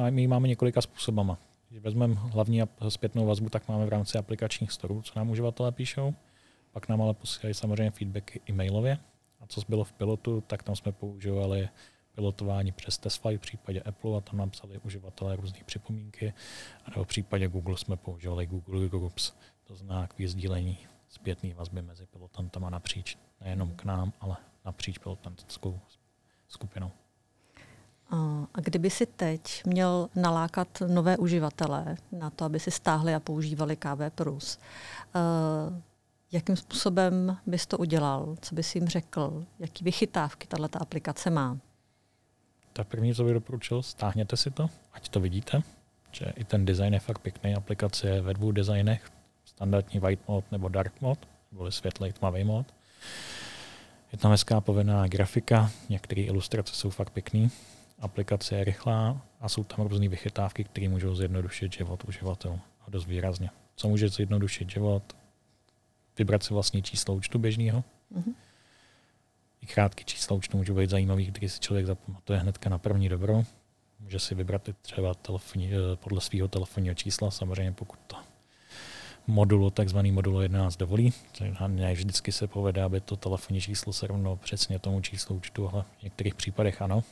My 0.10 0.28
máme 0.28 0.48
několika 0.48 0.82
způsobama. 0.82 1.38
Když 1.70 1.82
vezmeme 1.82 2.16
hlavní 2.16 2.62
zpětnou 2.90 3.26
vazbu, 3.26 3.50
tak 3.50 3.68
máme 3.68 3.86
v 3.86 3.90
rámci 3.90 4.18
aplikačních 4.18 4.72
storů, 4.72 5.02
co 5.02 5.14
nám 5.16 5.30
uživatelé 5.30 5.72
píšou. 5.72 6.14
Pak 6.72 6.90
nám 6.90 7.02
ale 7.02 7.14
posílají 7.14 7.54
samozřejmě 7.54 7.92
feedbacky 7.92 8.42
e-mailově. 8.50 8.98
A 9.40 9.48
co 9.48 9.62
bylo 9.70 9.84
v 9.84 9.94
pilotu, 9.94 10.44
tak 10.48 10.64
tam 10.64 10.76
jsme 10.76 10.92
používali 10.92 11.70
pilotování 12.16 12.72
přes 12.72 12.98
TestFly 12.98 13.38
v 13.38 13.42
případě 13.42 13.82
Apple 13.82 14.18
a 14.18 14.22
tam 14.22 14.38
nám 14.38 14.50
psali 14.50 14.78
uživatelé 14.78 15.36
různé 15.36 15.60
připomínky. 15.66 16.34
A 16.86 16.90
nebo 16.90 17.04
v 17.04 17.08
případě 17.08 17.48
Google 17.48 17.78
jsme 17.78 17.98
používali 17.98 18.46
Google 18.46 18.88
Groups, 18.88 19.34
to 19.64 19.76
znamená 19.76 20.08
k 20.08 20.18
vyzdílení 20.18 20.78
zpětné 21.10 21.54
vazby 21.54 21.82
mezi 21.82 22.06
pilotantama 22.06 22.70
napříč, 22.70 23.18
nejenom 23.42 23.76
k 23.76 23.84
nám, 23.84 24.14
ale 24.20 24.38
napříč 24.66 24.98
pilotantskou 24.98 25.80
skupinou. 26.48 26.92
A 28.12 28.62
kdyby 28.62 28.90
si 28.90 29.06
teď 29.06 29.66
měl 29.66 30.10
nalákat 30.16 30.68
nové 30.88 31.18
uživatele 31.18 31.96
na 32.12 32.30
to, 32.30 32.46
aby 32.46 32.60
si 32.60 32.72
stáhli 32.72 33.16
a 33.16 33.20
používali 33.20 33.76
KV+, 33.76 34.22
uh, 34.22 34.32
jakým 36.32 36.56
způsobem 36.56 37.38
bys 37.46 37.66
to 37.66 37.78
udělal? 37.78 38.36
Co 38.42 38.56
bys 38.56 38.76
jim 38.76 38.88
řekl? 38.88 39.46
Jaký 39.60 39.84
vychytávky 39.84 40.48
tato 40.48 40.82
aplikace 40.82 41.30
má? 41.30 41.58
Tak 42.74 42.88
první, 42.88 43.16
co 43.16 43.24
bych 43.24 43.34
doporučil, 43.34 43.84
stáhněte 43.84 44.38
si 44.38 44.52
to, 44.52 44.70
ať 44.94 45.10
to 45.10 45.20
vidíte, 45.20 45.64
že 46.12 46.26
i 46.36 46.44
ten 46.44 46.66
design 46.66 46.94
je 46.94 47.00
fakt 47.00 47.20
pěkný. 47.20 47.56
Aplikace 47.56 48.08
je 48.08 48.22
ve 48.22 48.34
dvou 48.34 48.52
designech, 48.52 49.12
standardní 49.46 50.00
white 50.00 50.28
mode 50.28 50.48
nebo 50.52 50.68
dark 50.68 51.02
mode, 51.02 51.22
nebo 51.52 51.72
světlej 51.72 52.14
tmavý 52.14 52.44
mod. 52.44 52.66
Je 54.12 54.18
tam 54.18 54.32
hezká 54.32 54.62
povedená 54.62 55.08
grafika, 55.08 55.72
některé 55.90 56.22
ilustrace 56.22 56.76
jsou 56.76 56.90
fakt 56.90 57.10
pěkný, 57.10 57.52
aplikace 58.00 58.56
je 58.56 58.64
rychlá 58.64 59.22
a 59.40 59.50
jsou 59.50 59.64
tam 59.64 59.88
různé 59.88 60.08
vychytávky, 60.08 60.64
které 60.64 60.90
můžou 60.90 61.16
zjednodušit 61.16 61.74
život 61.74 62.04
uživatelů 62.04 62.60
a 62.88 62.90
dost 62.90 63.06
výrazně. 63.06 63.50
Co 63.76 63.88
může 63.88 64.10
zjednodušit 64.10 64.70
život? 64.70 65.04
Vybrat 66.18 66.44
si 66.44 66.54
vlastní 66.54 66.84
číslo 66.84 67.16
účtu 67.16 67.40
běžného. 67.40 67.84
Mm-hmm. 68.16 68.34
I 69.62 69.66
krátké 69.66 70.04
čísla 70.04 70.36
účtu 70.36 70.58
můžou 70.58 70.76
být 70.76 70.90
zajímavý, 70.90 71.26
když 71.26 71.54
si 71.54 71.60
člověk 71.60 71.86
zapamatuje 71.86 72.40
hnedka 72.40 72.70
na 72.70 72.78
první 72.78 73.10
dobro. 73.10 73.44
Může 74.00 74.20
si 74.20 74.36
vybrat 74.36 74.70
i 74.70 74.74
třeba 74.74 75.14
telefonní, 75.14 75.72
eh, 75.74 75.96
podle 75.96 76.22
svého 76.22 76.48
telefonního 76.48 76.96
čísla, 76.96 77.32
samozřejmě 77.32 77.72
pokud 77.72 78.00
to 78.08 78.18
modulu, 79.28 79.70
takzvaný 79.70 80.12
modulu 80.12 80.42
11 80.42 80.78
dovolí. 80.78 81.14
Ne 81.68 81.94
vždycky 81.94 82.32
se 82.32 82.48
povede, 82.48 82.84
aby 82.84 83.02
to 83.02 83.16
telefonní 83.16 83.62
číslo 83.62 83.94
se 83.94 84.08
rovnalo 84.08 84.36
přesně 84.36 84.80
tomu 84.80 85.02
číslu 85.02 85.36
účtu, 85.36 85.70
ale 85.74 85.86
v 86.00 86.04
některých 86.04 86.36
případech 86.36 86.82
ano. 86.82 87.04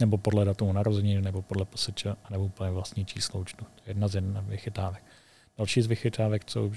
Nebo 0.00 0.18
podle 0.18 0.44
datumu 0.44 0.72
narození, 0.72 1.20
nebo 1.20 1.42
podle 1.42 1.64
poseča, 1.64 2.16
nebo 2.30 2.44
úplně 2.44 2.70
vlastní 2.70 3.04
číslo 3.04 3.40
účtu. 3.40 3.66
Jedna 3.86 4.08
z 4.08 4.14
jedna 4.14 4.40
vychytávek. 4.40 5.04
Další 5.58 5.82
z 5.82 5.86
vychytávek, 5.86 6.44
co 6.44 6.70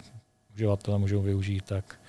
uživatelé 0.53 1.00
můžou 1.00 1.22
využít, 1.22 1.65
tak 1.65 2.00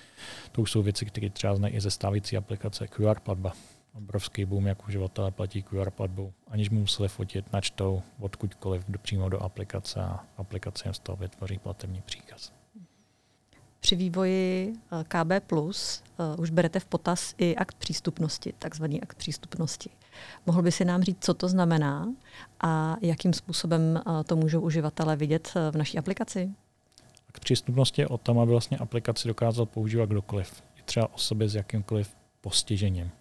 to 0.51 0.61
už 0.61 0.71
jsou 0.71 0.81
věci, 0.81 1.05
které 1.05 1.29
třeba 1.29 1.55
znají 1.55 1.75
i 1.75 1.81
ze 1.81 1.91
stávající 1.91 2.37
aplikace 2.37 2.87
QR 2.87 3.19
platba. 3.19 3.53
Obrovský 3.93 4.45
boom, 4.45 4.67
jak 4.67 4.87
uživatelé 4.87 5.31
platí 5.31 5.63
QR 5.63 5.89
platbou, 5.89 6.33
aniž 6.47 6.69
by 6.69 6.75
museli 6.75 7.09
fotit, 7.09 7.53
načtou 7.53 8.01
odkudkoliv 8.19 8.83
do, 8.87 8.99
přímo 8.99 9.29
do 9.29 9.43
aplikace 9.43 10.01
a 10.01 10.25
aplikace 10.37 10.87
jim 10.87 10.93
z 10.93 10.99
toho 10.99 11.15
vytvoří 11.15 11.57
platební 11.59 12.01
příkaz. 12.01 12.51
Při 13.79 13.95
vývoji 13.95 14.73
eh, 14.73 15.03
KB 15.03 15.47
Plus 15.47 16.03
uh, 16.17 16.39
už 16.39 16.49
berete 16.49 16.79
v 16.79 16.85
potaz 16.85 17.35
i 17.37 17.55
akt 17.55 17.75
přístupnosti, 17.75 18.53
takzvaný 18.59 19.01
akt 19.01 19.17
přístupnosti. 19.17 19.89
Mohl 20.45 20.61
by 20.61 20.71
si 20.71 20.85
nám 20.85 21.03
říct, 21.03 21.17
co 21.25 21.33
to 21.33 21.47
znamená 21.47 22.07
a 22.61 22.95
jakým 23.01 23.33
způsobem 23.33 24.01
uh, 24.07 24.23
to 24.23 24.35
můžou 24.35 24.61
uživatelé 24.61 25.15
vidět 25.15 25.53
v 25.71 25.77
naší 25.77 25.97
aplikaci? 25.97 26.51
Akt 27.29 27.39
přístupnosti 27.39 28.01
je 28.01 28.07
o 28.07 28.17
tom, 28.17 28.39
aby 28.39 28.51
vlastně 28.51 28.77
aplikaci 28.77 29.27
dokázal 29.27 29.65
používat 29.65 30.09
kdokoliv, 30.09 30.63
i 30.79 30.81
třeba 30.85 31.13
osoby 31.13 31.49
s 31.49 31.55
jakýmkoliv 31.55 32.15
postižením. 32.41 33.11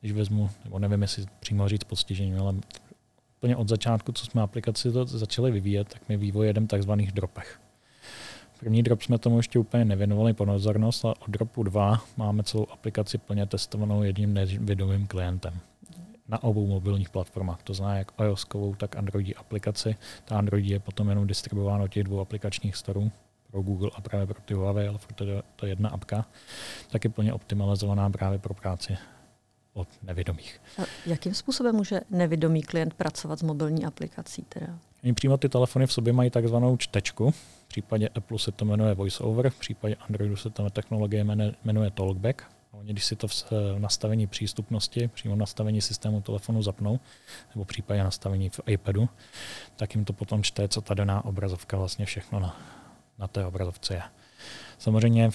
Když 0.00 0.12
vezmu, 0.12 0.50
nebo 0.64 0.78
nevím, 0.78 1.02
jestli 1.02 1.26
přímo 1.40 1.68
říct 1.68 1.84
postižením, 1.84 2.40
ale 2.40 2.54
úplně 3.36 3.56
od 3.56 3.68
začátku, 3.68 4.12
co 4.12 4.26
jsme 4.26 4.42
aplikaci 4.42 4.92
to 4.92 5.04
začali 5.04 5.50
vyvíjet, 5.50 5.88
tak 5.88 6.02
my 6.08 6.16
vývoj 6.16 6.46
jedem 6.46 6.66
takzvaných 6.66 7.12
dropech. 7.12 7.60
První 8.60 8.82
drop 8.82 9.02
jsme 9.02 9.18
tomu 9.18 9.36
ještě 9.36 9.58
úplně 9.58 9.84
nevěnovali 9.84 10.34
pozornost, 10.34 11.04
ale 11.04 11.14
od 11.14 11.30
dropu 11.30 11.62
2 11.62 12.04
máme 12.16 12.42
celou 12.42 12.66
aplikaci 12.70 13.18
plně 13.18 13.46
testovanou 13.46 14.02
jedním 14.02 14.34
nevědomým 14.34 15.06
klientem 15.06 15.60
na 16.28 16.42
obou 16.42 16.66
mobilních 16.66 17.10
platformách. 17.10 17.62
To 17.62 17.74
znamená 17.74 17.98
jak 17.98 18.12
ios 18.26 18.46
tak 18.76 18.96
Android 18.96 19.36
aplikaci. 19.36 19.96
Ta 20.24 20.38
Android 20.38 20.66
je 20.66 20.80
potom 20.80 21.08
jenom 21.08 21.26
distribuována 21.26 21.88
těch 21.88 22.04
dvou 22.04 22.20
aplikačních 22.20 22.76
storů 22.76 23.12
pro 23.50 23.62
Google 23.62 23.90
a 23.94 24.00
právě 24.00 24.26
pro 24.26 24.40
ty 24.44 24.54
Huawei, 24.54 24.88
ale 24.88 24.98
to 25.14 25.24
je 25.24 25.42
to 25.56 25.66
jedna 25.66 25.88
apka, 25.88 26.26
tak 26.90 27.04
je 27.04 27.10
plně 27.10 27.32
optimalizovaná 27.32 28.10
právě 28.10 28.38
pro 28.38 28.54
práci 28.54 28.96
od 29.74 29.88
nevědomých. 30.02 30.60
A 30.78 30.82
jakým 31.06 31.34
způsobem 31.34 31.74
může 31.74 32.00
nevědomý 32.10 32.62
klient 32.62 32.94
pracovat 32.94 33.38
s 33.38 33.42
mobilní 33.42 33.84
aplikací? 33.84 34.42
Teda? 34.48 34.78
Oni 35.04 35.12
přímo 35.12 35.36
ty 35.36 35.48
telefony 35.48 35.86
v 35.86 35.92
sobě 35.92 36.12
mají 36.12 36.30
takzvanou 36.30 36.76
čtečku. 36.76 37.30
V 37.30 37.68
případě 37.68 38.08
Apple 38.08 38.38
se 38.38 38.52
to 38.52 38.64
jmenuje 38.64 38.94
VoiceOver, 38.94 39.50
v 39.50 39.58
případě 39.58 39.96
Androidu 40.08 40.36
se 40.36 40.50
ta 40.50 40.70
technologie 40.70 41.24
jmenuje 41.64 41.90
Talkback. 41.90 42.42
Oni, 42.72 42.92
když 42.92 43.04
si 43.04 43.16
to 43.16 43.28
v 43.28 43.52
nastavení 43.78 44.26
přístupnosti, 44.26 45.08
přímo 45.08 45.36
nastavení 45.36 45.80
systému 45.80 46.20
telefonu 46.20 46.62
zapnou, 46.62 47.00
nebo 47.54 47.64
v 47.64 47.66
případě 47.66 48.04
nastavení 48.04 48.48
v 48.48 48.60
iPadu, 48.66 49.08
tak 49.76 49.94
jim 49.94 50.04
to 50.04 50.12
potom 50.12 50.42
čte, 50.42 50.68
co 50.68 50.80
ta 50.80 50.94
daná 50.94 51.24
obrazovka 51.24 51.76
vlastně 51.76 52.06
všechno 52.06 52.40
na, 52.40 52.60
na 53.18 53.28
té 53.28 53.46
obrazovce 53.46 53.94
je. 53.94 54.02
Samozřejmě 54.78 55.30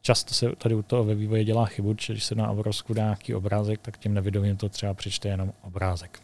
často 0.00 0.34
se 0.34 0.56
tady 0.56 0.74
u 0.74 0.82
toho 0.82 1.04
ve 1.04 1.14
vývoji 1.14 1.44
dělá 1.44 1.66
chybu, 1.66 1.94
že 2.00 2.12
když 2.12 2.24
se 2.24 2.34
na 2.34 2.50
obrazovku 2.50 2.94
dá 2.94 3.02
nějaký 3.02 3.34
obrázek, 3.34 3.80
tak 3.80 3.98
tím 3.98 4.14
nevědomým 4.14 4.56
to 4.56 4.68
třeba 4.68 4.94
přečte 4.94 5.28
jenom 5.28 5.52
obrázek. 5.62 6.22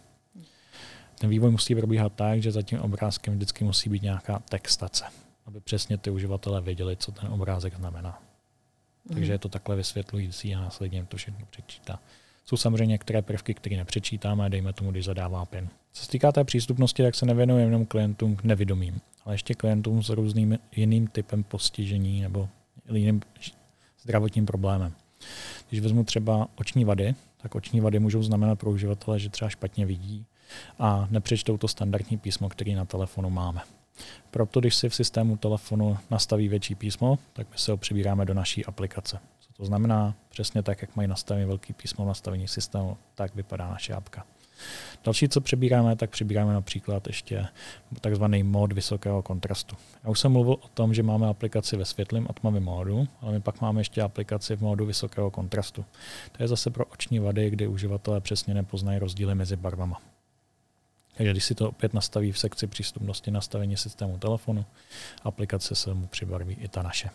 Ten 1.19 1.31
vývoj 1.31 1.51
musí 1.51 1.75
probíhat 1.75 2.13
tak, 2.13 2.43
že 2.43 2.53
za 2.53 2.63
tím 2.63 2.81
obrázkem 2.81 3.35
vždycky 3.35 3.65
musí 3.65 3.91
být 3.91 4.03
nějaká 4.03 4.39
textace, 4.39 5.05
aby 5.47 5.61
přesně 5.61 5.99
ty 5.99 6.11
uživatelé 6.11 6.61
věděli, 6.61 6.97
co 6.97 7.13
ten 7.13 7.33
obrázek 7.33 7.77
znamená. 7.77 8.28
Takže 9.15 9.33
je 9.33 9.39
to 9.39 9.49
takhle 9.49 9.77
vysvětlující 9.77 10.55
a 10.55 10.61
následně 10.61 11.05
to 11.05 11.17
všechno 11.17 11.47
přečítá. 11.51 11.99
Jsou 12.45 12.57
samozřejmě 12.57 12.93
některé 12.93 13.23
prvky, 13.23 13.55
které 13.55 13.77
nepřečítáme, 13.77 14.51
dejme 14.51 14.73
tomu, 14.73 14.91
když 14.91 15.05
zadává 15.05 15.45
PIN. 15.45 15.69
Co 15.93 16.05
se 16.05 16.11
týká 16.11 16.33
té 16.33 16.45
přístupnosti, 16.45 17.03
tak 17.03 17.15
se 17.15 17.27
nevěnuje 17.27 17.65
jenom 17.65 17.87
klientům 17.87 18.37
nevidomým, 18.43 19.01
ale 19.25 19.35
ještě 19.35 19.55
klientům 19.55 20.03
s 20.03 20.09
různým 20.09 20.59
jiným 20.77 21.07
typem 21.07 21.45
postižení 21.45 22.21
nebo 22.23 22.49
jiným 22.93 23.21
zdravotním 24.03 24.47
problémem. 24.47 24.93
Když 25.69 25.81
vezmu 25.81 26.05
třeba 26.05 26.49
oční 26.57 26.85
vady, 26.85 27.15
tak 27.43 27.55
oční 27.55 27.81
vady 27.81 27.99
můžou 27.99 28.23
znamenat 28.23 28.59
pro 28.59 28.71
uživatele, 28.71 29.19
že 29.19 29.29
třeba 29.29 29.49
špatně 29.49 29.87
vidí 29.87 30.27
a 30.79 31.09
nepřečtou 31.11 31.57
to 31.57 31.69
standardní 31.69 32.19
písmo, 32.19 32.49
který 32.49 32.75
na 32.75 32.85
telefonu 32.85 33.31
máme. 33.31 33.61
Proto, 34.31 34.61
když 34.61 34.75
si 34.75 34.89
v 34.89 34.95
systému 34.95 35.37
telefonu 35.37 35.99
nastaví 36.11 36.49
větší 36.49 36.75
písmo, 36.75 37.19
tak 37.33 37.47
my 37.51 37.59
se 37.59 37.71
ho 37.71 37.77
přibíráme 37.77 38.25
do 38.25 38.35
naší 38.35 38.65
aplikace. 38.65 39.19
Co 39.41 39.53
to 39.53 39.65
znamená? 39.65 40.15
Přesně 40.29 40.63
tak, 40.63 40.83
jak 40.83 40.97
mají 40.97 41.09
nastavený 41.09 41.47
velký 41.47 41.73
písmo 41.73 42.05
v 42.05 42.09
nastavení 42.09 42.49
systému, 42.49 42.97
tak 43.15 43.35
vypadá 43.35 43.69
naše 43.69 43.95
apka. 43.95 44.25
Další, 45.05 45.29
co 45.29 45.41
přebíráme, 45.41 45.97
tak 45.97 46.11
přebíráme 46.11 46.53
například 46.53 47.07
ještě 47.07 47.47
takzvaný 48.01 48.43
mód 48.43 48.73
vysokého 48.73 49.23
kontrastu. 49.23 49.77
Já 50.05 50.11
už 50.11 50.21
jsem 50.21 50.33
mluvil 50.33 50.53
o 50.53 50.69
tom, 50.75 50.95
že 50.95 51.03
máme 51.03 51.27
aplikaci 51.27 51.77
ve 51.77 51.85
světlém 51.85 52.27
a 52.31 52.33
tmavém 52.33 52.65
módu, 52.65 53.09
ale 53.21 53.33
my 53.33 53.41
pak 53.41 53.61
máme 53.61 53.81
ještě 53.81 54.03
aplikaci 54.03 54.57
v 54.57 54.61
módu 54.61 54.87
vysokého 54.87 55.31
kontrastu. 55.31 55.85
To 56.33 56.43
je 56.43 56.49
zase 56.49 56.71
pro 56.71 56.85
oční 56.85 57.19
vady, 57.19 57.51
kdy 57.51 57.67
uživatelé 57.67 58.21
přesně 58.21 58.55
nepoznají 58.55 58.99
rozdíly 58.99 59.35
mezi 59.35 59.57
barvama. 59.57 60.01
Takže 61.19 61.31
když 61.31 61.45
si 61.45 61.55
to 61.55 61.69
opět 61.69 61.95
nastaví 61.95 62.33
v 62.33 62.39
sekci 62.39 62.67
přístupnosti 62.67 63.31
nastavení 63.31 63.77
systému 63.77 64.19
telefonu, 64.19 64.65
aplikace 65.23 65.75
se 65.75 65.95
mu 65.95 66.07
přibarví 66.07 66.55
i 66.55 66.69
ta 66.69 66.83
naše. 66.83 67.11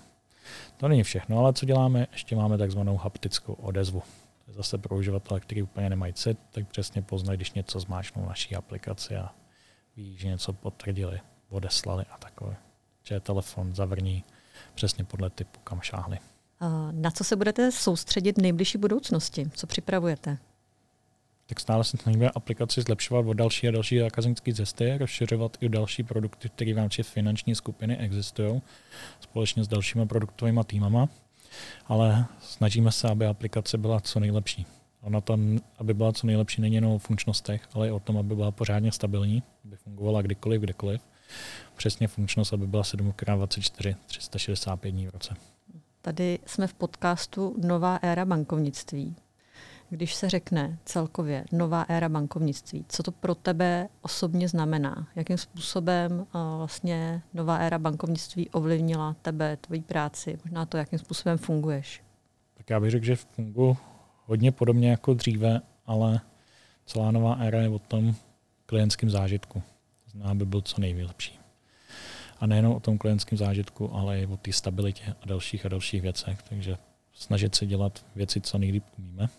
To 0.77 0.87
není 0.87 1.03
všechno, 1.03 1.39
ale 1.39 1.53
co 1.53 1.65
děláme? 1.65 2.07
Ještě 2.11 2.35
máme 2.35 2.57
takzvanou 2.57 2.97
haptickou 2.97 3.53
odezvu. 3.53 3.99
To 4.45 4.51
je 4.51 4.53
zase 4.53 4.77
pro 4.77 4.95
uživatele, 4.95 5.39
který 5.39 5.61
úplně 5.61 5.89
nemají 5.89 6.13
cit, 6.13 6.39
tak 6.51 6.67
přesně 6.67 7.01
poznají, 7.01 7.37
když 7.37 7.51
něco 7.51 7.79
zmáčknou 7.79 8.25
naší 8.25 8.55
aplikaci 8.55 9.15
a 9.15 9.29
ví, 9.95 10.17
že 10.17 10.27
něco 10.27 10.53
potvrdili, 10.53 11.19
odeslali 11.49 12.05
a 12.11 12.17
takové. 12.17 12.55
Že 13.03 13.19
telefon 13.19 13.75
zavrní 13.75 14.23
přesně 14.73 15.03
podle 15.03 15.29
typu, 15.29 15.59
kam 15.63 15.81
šáhli. 15.81 16.19
Na 16.91 17.11
co 17.11 17.23
se 17.23 17.35
budete 17.35 17.71
soustředit 17.71 18.37
v 18.37 18.41
nejbližší 18.41 18.77
budoucnosti? 18.77 19.49
Co 19.53 19.67
připravujete? 19.67 20.37
Tak 21.53 21.59
stále 21.59 21.83
se 21.83 21.97
snažíme 21.97 22.29
aplikaci 22.29 22.81
zlepšovat 22.81 23.25
o 23.27 23.33
další 23.33 23.67
a 23.67 23.71
další 23.71 23.99
zákaznické 23.99 24.53
cesty, 24.53 24.97
rozšiřovat 24.97 25.57
i 25.61 25.69
další 25.69 26.03
produkty, 26.03 26.49
které 26.49 26.73
v 26.73 26.77
rámci 26.77 27.03
finanční 27.03 27.55
skupiny 27.55 27.97
existují, 27.97 28.61
společně 29.19 29.63
s 29.63 29.67
dalšíma 29.67 30.05
produktovými 30.05 30.59
týmama, 30.65 31.09
ale 31.85 32.25
snažíme 32.41 32.91
se, 32.91 33.09
aby 33.09 33.25
aplikace 33.25 33.77
byla 33.77 33.99
co 33.99 34.19
nejlepší. 34.19 34.65
Ona 35.01 35.21
tam, 35.21 35.59
aby 35.77 35.93
byla 35.93 36.13
co 36.13 36.27
nejlepší, 36.27 36.61
není 36.61 36.75
jenom 36.75 36.91
o 36.91 36.97
funkčnostech, 36.97 37.61
ale 37.73 37.87
i 37.87 37.91
o 37.91 37.99
tom, 37.99 38.17
aby 38.17 38.35
byla 38.35 38.51
pořádně 38.51 38.91
stabilní, 38.91 39.43
aby 39.65 39.75
fungovala 39.75 40.21
kdykoliv, 40.21 40.61
kdekoliv. 40.61 41.01
Přesně 41.75 42.07
funkčnost, 42.07 42.53
aby 42.53 42.67
byla 42.67 42.83
7x24, 42.83 43.95
365 44.05 44.91
dní 44.91 45.07
v 45.07 45.09
roce. 45.09 45.35
Tady 46.01 46.39
jsme 46.45 46.67
v 46.67 46.73
podcastu 46.73 47.55
Nová 47.57 47.95
éra 47.95 48.25
bankovnictví. 48.25 49.15
Když 49.93 50.15
se 50.15 50.29
řekne 50.29 50.77
celkově 50.85 51.45
nová 51.51 51.81
éra 51.81 52.09
bankovnictví, 52.09 52.85
co 52.89 53.03
to 53.03 53.11
pro 53.11 53.35
tebe 53.35 53.89
osobně 54.01 54.47
znamená? 54.47 55.07
Jakým 55.15 55.37
způsobem 55.37 56.11
uh, 56.19 56.25
vlastně 56.57 57.21
nová 57.33 57.57
éra 57.57 57.79
bankovnictví 57.79 58.49
ovlivnila 58.49 59.15
tebe, 59.21 59.57
tvoji 59.57 59.81
práci, 59.81 60.37
možná 60.43 60.65
to, 60.65 60.77
jakým 60.77 60.99
způsobem 60.99 61.37
funguješ? 61.37 62.03
Tak 62.53 62.69
já 62.69 62.79
bych 62.79 62.91
řekl, 62.91 63.05
že 63.05 63.15
funguji 63.15 63.77
hodně 64.25 64.51
podobně 64.51 64.89
jako 64.89 65.13
dříve, 65.13 65.61
ale 65.85 66.21
celá 66.85 67.11
nová 67.11 67.33
éra 67.33 67.61
je 67.61 67.69
o 67.69 67.79
tom 67.79 68.15
klientském 68.65 69.09
zážitku. 69.09 69.63
Znamená, 70.11 70.31
aby 70.31 70.45
byl 70.45 70.61
co 70.61 70.81
nejlepší. 70.81 71.39
A 72.39 72.47
nejenom 72.47 72.75
o 72.75 72.79
tom 72.79 72.97
klientském 72.97 73.37
zážitku, 73.37 73.93
ale 73.93 74.19
i 74.19 74.25
o 74.25 74.37
té 74.37 74.53
stabilitě 74.53 75.15
a 75.21 75.25
dalších 75.25 75.65
a 75.65 75.69
dalších 75.69 76.01
věcech. 76.01 76.43
Takže 76.43 76.77
snažit 77.13 77.55
se 77.55 77.65
dělat 77.65 78.05
věci, 78.15 78.41
co 78.41 78.57
nejlíp 78.57 78.83
umíme 78.97 79.29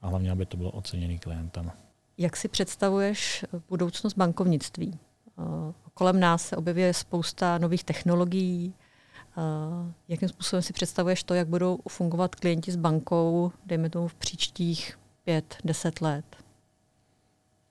a 0.00 0.08
hlavně, 0.08 0.30
aby 0.30 0.46
to 0.46 0.56
bylo 0.56 0.70
oceněný 0.70 1.18
klientem. 1.18 1.72
Jak 2.18 2.36
si 2.36 2.48
představuješ 2.48 3.44
budoucnost 3.68 4.14
bankovnictví? 4.14 4.98
Eh, 5.38 5.42
kolem 5.94 6.20
nás 6.20 6.48
se 6.48 6.56
objevuje 6.56 6.94
spousta 6.94 7.58
nových 7.58 7.84
technologií, 7.84 8.74
jakým 10.08 10.28
způsobem 10.28 10.62
si 10.62 10.72
představuješ 10.72 11.24
to, 11.24 11.34
jak 11.34 11.48
budou 11.48 11.78
fungovat 11.88 12.34
klienti 12.34 12.72
s 12.72 12.76
bankou, 12.76 13.52
dejme 13.66 13.90
tomu 13.90 14.08
v 14.08 14.14
příštích 14.14 14.98
pět, 15.24 15.56
deset 15.64 16.00
let? 16.00 16.24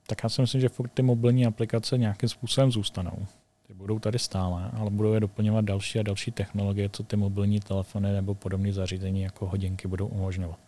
Tak 0.06 0.22
já 0.22 0.28
si 0.28 0.40
myslím, 0.40 0.60
že 0.60 0.68
furt 0.68 0.88
ty 0.88 1.02
mobilní 1.02 1.46
aplikace 1.46 1.98
nějakým 1.98 2.28
způsobem 2.28 2.72
zůstanou. 2.72 3.26
Ty 3.66 3.74
budou 3.74 3.98
tady 3.98 4.18
stále, 4.18 4.70
ale 4.72 4.90
budou 4.90 5.12
je 5.12 5.20
doplňovat 5.20 5.64
další 5.64 5.98
a 5.98 6.02
další 6.02 6.30
technologie, 6.30 6.88
co 6.88 7.02
ty 7.02 7.16
mobilní 7.16 7.60
telefony 7.60 8.12
nebo 8.12 8.34
podobné 8.34 8.72
zařízení 8.72 9.22
jako 9.22 9.46
hodinky 9.46 9.88
budou 9.88 10.06
umožňovat. 10.06 10.58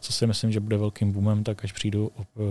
Co 0.00 0.12
si 0.12 0.26
myslím, 0.26 0.52
že 0.52 0.60
bude 0.60 0.76
velkým 0.76 1.12
boomem, 1.12 1.44
tak 1.44 1.64
až 1.64 1.72
přijdou 1.72 2.06
uh, 2.06 2.44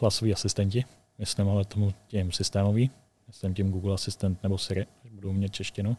hlasoví 0.00 0.32
asistenti, 0.32 0.84
myslím 1.18 1.48
ale 1.48 1.64
tomu 1.64 1.94
tím 2.06 2.32
systémový, 2.32 2.90
myslím 3.26 3.54
tím 3.54 3.70
Google 3.70 3.94
Assistant 3.94 4.42
nebo 4.42 4.58
Siri, 4.58 4.86
až 5.04 5.10
budou 5.10 5.32
mít 5.32 5.52
češtinu, 5.52 5.96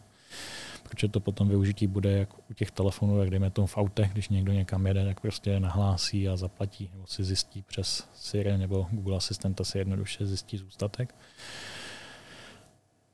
protože 0.82 1.08
to 1.08 1.20
potom 1.20 1.48
využití 1.48 1.86
bude 1.86 2.18
jak 2.18 2.50
u 2.50 2.54
těch 2.54 2.70
telefonů, 2.70 3.20
jak 3.20 3.30
dejme 3.30 3.50
tomu 3.50 3.66
v 3.66 3.76
autech, 3.76 4.12
když 4.12 4.28
někdo 4.28 4.52
někam 4.52 4.86
jede, 4.86 5.04
tak 5.04 5.20
prostě 5.20 5.60
nahlásí 5.60 6.28
a 6.28 6.36
zaplatí, 6.36 6.90
nebo 6.92 7.06
si 7.06 7.24
zjistí 7.24 7.62
přes 7.62 8.08
Siri 8.14 8.58
nebo 8.58 8.86
Google 8.90 9.16
Assistanta 9.16 9.64
si 9.64 9.78
jednoduše 9.78 10.26
zjistí 10.26 10.58
zůstatek. 10.58 11.14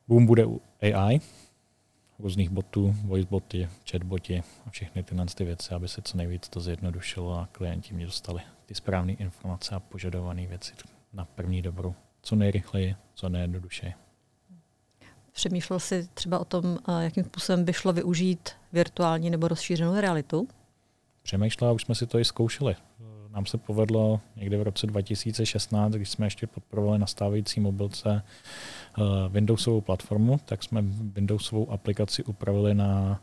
Boom 0.08 0.26
bude 0.26 0.46
u 0.46 0.60
AI, 0.82 1.20
různých 2.18 2.50
botů, 2.50 2.96
voice 3.04 3.28
boty, 3.30 3.68
chatboty 3.90 4.42
a 4.66 4.70
všechny 4.70 5.02
tyhle 5.02 5.26
ty 5.26 5.44
věci, 5.44 5.74
aby 5.74 5.88
se 5.88 6.02
co 6.02 6.16
nejvíc 6.16 6.48
to 6.48 6.60
zjednodušilo 6.60 7.38
a 7.38 7.48
klienti 7.52 7.94
mě 7.94 8.06
dostali 8.06 8.42
ty 8.66 8.74
správné 8.74 9.12
informace 9.12 9.74
a 9.74 9.80
požadované 9.80 10.46
věci 10.46 10.72
na 11.12 11.24
první 11.24 11.62
dobrou, 11.62 11.94
co 12.22 12.36
nejrychleji, 12.36 12.96
co 13.14 13.28
nejjednodušeji. 13.28 13.94
Přemýšlel 15.32 15.80
jsi 15.80 16.08
třeba 16.14 16.38
o 16.38 16.44
tom, 16.44 16.78
jakým 17.00 17.24
způsobem 17.24 17.64
by 17.64 17.72
šlo 17.72 17.92
využít 17.92 18.50
virtuální 18.72 19.30
nebo 19.30 19.48
rozšířenou 19.48 20.00
realitu? 20.00 20.48
Přemýšlel 21.22 21.70
a 21.70 21.72
už 21.72 21.82
jsme 21.82 21.94
si 21.94 22.06
to 22.06 22.18
i 22.18 22.24
zkoušeli. 22.24 22.76
Nám 23.38 23.46
se 23.46 23.58
povedlo 23.58 24.20
někdy 24.36 24.56
v 24.56 24.62
roce 24.62 24.86
2016, 24.86 25.92
když 25.92 26.08
jsme 26.08 26.26
ještě 26.26 26.46
podporovali 26.46 26.98
nastávající 26.98 27.60
mobilce 27.60 28.22
eh, 28.22 29.02
Windowsovou 29.28 29.80
platformu, 29.80 30.40
tak 30.44 30.62
jsme 30.62 30.82
Windowsovou 31.14 31.70
aplikaci 31.70 32.24
upravili 32.24 32.74
na 32.74 33.20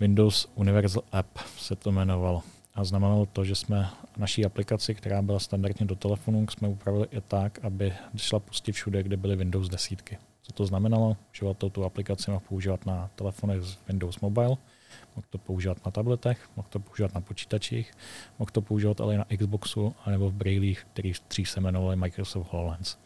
Windows 0.00 0.48
Universal 0.54 1.02
App, 1.12 1.38
se 1.58 1.76
to 1.76 1.90
jmenovalo. 1.90 2.42
A 2.74 2.84
znamenalo 2.84 3.26
to, 3.26 3.44
že 3.44 3.54
jsme 3.54 3.88
naší 4.16 4.44
aplikaci, 4.44 4.94
která 4.94 5.22
byla 5.22 5.38
standardně 5.38 5.86
do 5.86 5.96
telefonu, 5.96 6.46
jsme 6.48 6.68
upravili 6.68 7.06
i 7.10 7.20
tak, 7.20 7.58
aby 7.62 7.92
šla 8.16 8.38
pustit 8.38 8.72
všude, 8.72 9.02
kde 9.02 9.16
byly 9.16 9.36
Windows 9.36 9.68
desítky. 9.68 10.18
Co 10.42 10.52
to 10.52 10.66
znamenalo? 10.66 11.16
Uživatel 11.34 11.70
tu 11.70 11.84
aplikaci 11.84 12.30
mohl 12.30 12.42
používat 12.48 12.86
na 12.86 13.10
telefonech 13.14 13.62
z 13.62 13.78
Windows 13.88 14.20
Mobile, 14.20 14.56
mohl 15.16 15.26
to 15.30 15.38
používat 15.38 15.84
na 15.86 15.90
tabletech, 15.90 16.48
mohl 16.56 16.68
to 16.70 16.80
používat 16.80 17.14
na 17.14 17.20
počítačích, 17.20 17.92
mohl 18.38 18.50
to 18.52 18.62
používat 18.62 19.00
ale 19.00 19.18
na 19.18 19.24
Xboxu 19.38 19.94
anebo 20.04 20.30
v 20.30 20.34
Braillích, 20.34 20.86
který 20.92 21.12
dřív 21.28 21.50
se 21.50 21.60
jmenovali 21.60 21.96
Microsoft 21.96 22.52
HoloLens. 22.52 22.96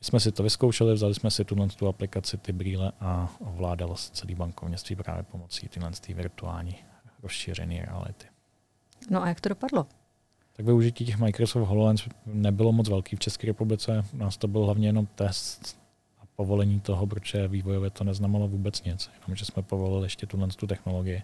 My 0.00 0.04
jsme 0.04 0.20
si 0.20 0.32
to 0.32 0.42
vyzkoušeli, 0.42 0.94
vzali 0.94 1.14
jsme 1.14 1.30
si 1.30 1.44
tuhle 1.44 1.68
tu 1.68 1.88
aplikaci, 1.88 2.38
ty 2.38 2.52
brýle 2.52 2.92
a 3.00 3.28
ovládalo 3.40 3.96
se 3.96 4.12
celý 4.12 4.34
bankovnictví 4.34 4.96
právě 4.96 5.22
pomocí 5.22 5.68
tyhle 5.68 5.90
virtuální 6.14 6.76
rozšířené 7.22 7.86
reality. 7.86 8.26
No 9.10 9.22
a 9.22 9.28
jak 9.28 9.40
to 9.40 9.48
dopadlo? 9.48 9.86
tak 10.58 10.66
využití 10.66 11.04
těch 11.04 11.18
Microsoft 11.18 11.68
HoloLens 11.68 12.08
nebylo 12.26 12.72
moc 12.72 12.88
velký 12.88 13.16
v 13.16 13.18
České 13.18 13.46
republice. 13.46 14.04
U 14.14 14.16
nás 14.16 14.36
to 14.36 14.48
byl 14.48 14.64
hlavně 14.64 14.88
jenom 14.88 15.06
test 15.06 15.77
povolení 16.38 16.80
toho, 16.80 17.06
protože 17.06 17.48
vývojově 17.48 17.90
to 17.90 18.04
neznamenalo 18.04 18.48
vůbec 18.48 18.82
nic, 18.82 19.10
jenom 19.14 19.36
že 19.36 19.44
jsme 19.44 19.62
povolili 19.62 20.04
ještě 20.06 20.26
tuhle 20.26 20.48
tu 20.48 20.66
technologii. 20.66 21.22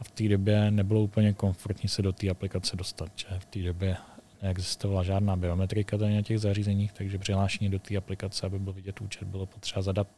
A 0.00 0.04
v 0.04 0.10
té 0.10 0.28
době 0.28 0.70
nebylo 0.70 1.00
úplně 1.00 1.32
komfortní 1.32 1.88
se 1.88 2.02
do 2.02 2.12
té 2.12 2.28
aplikace 2.30 2.76
dostat, 2.76 3.08
že 3.16 3.26
v 3.38 3.44
té 3.44 3.58
době 3.58 3.96
neexistovala 4.42 5.02
žádná 5.02 5.36
biometrika 5.36 5.96
na 5.96 6.22
těch 6.22 6.38
zařízeních, 6.38 6.92
takže 6.92 7.18
přihlášení 7.18 7.70
do 7.70 7.78
té 7.78 7.96
aplikace, 7.96 8.46
aby 8.46 8.58
byl 8.58 8.72
vidět 8.72 9.00
účet, 9.00 9.24
bylo 9.24 9.46
potřeba 9.46 9.82
zadat 9.82 10.08